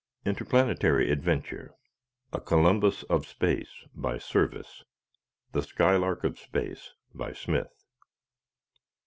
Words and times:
Interplanetary 0.25 1.11
Adventure 1.11 1.75
"A 2.33 2.41
Columbus 2.41 3.03
of 3.03 3.27
Space," 3.27 3.85
by 3.93 4.17
Serviss; 4.17 4.81
"The 5.51 5.61
Skylark 5.61 6.23
of 6.23 6.39
Space," 6.39 6.93
by 7.13 7.33
Smith. 7.33 7.85